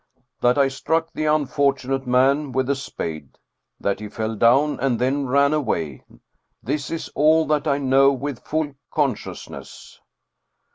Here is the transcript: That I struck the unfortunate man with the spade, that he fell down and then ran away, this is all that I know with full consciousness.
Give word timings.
That 0.39 0.57
I 0.57 0.67
struck 0.67 1.13
the 1.13 1.25
unfortunate 1.25 2.07
man 2.07 2.53
with 2.53 2.65
the 2.65 2.73
spade, 2.75 3.37
that 3.79 3.99
he 3.99 4.09
fell 4.09 4.33
down 4.35 4.79
and 4.79 4.97
then 4.97 5.27
ran 5.27 5.53
away, 5.53 6.03
this 6.63 6.89
is 6.89 7.11
all 7.13 7.45
that 7.45 7.67
I 7.67 7.77
know 7.77 8.11
with 8.11 8.43
full 8.43 8.73
consciousness. 8.89 10.01